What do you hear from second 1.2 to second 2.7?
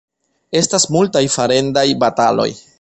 farendaj bataloj.